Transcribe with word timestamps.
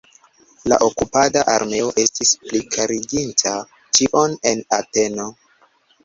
La 0.71 0.77
okupada 0.85 1.41
armeo 1.55 1.91
estis 2.03 2.31
plikariginta 2.45 3.51
ĉion 3.99 4.33
en 4.53 4.63
Ateno. 4.79 5.27